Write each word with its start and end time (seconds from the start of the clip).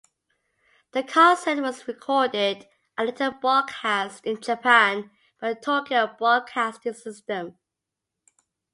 The 0.93 1.03
concert 1.03 1.59
was 1.61 1.87
recorded 1.87 2.65
and 2.97 3.07
later 3.07 3.29
broadcast 3.39 4.25
in 4.25 4.41
Japan 4.41 5.11
by 5.39 5.53
the 5.53 5.59
Tokyo 5.59 6.15
Broadcasting 6.17 6.93
System. 6.93 7.59